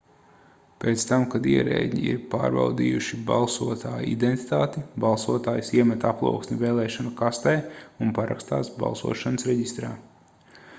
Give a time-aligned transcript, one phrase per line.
[0.83, 7.57] pēc tam kad ierēdņi ir pārbaudījuši balsotāja identitāti balsotājs iemet aploksni vēlēšanu kastē
[8.07, 9.97] un parakstās balsošanas reģistrā